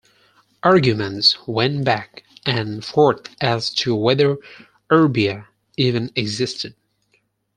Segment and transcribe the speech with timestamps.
[0.63, 4.37] Arguments went back and forth as to whether
[4.89, 5.45] erbia
[5.77, 6.73] even existed.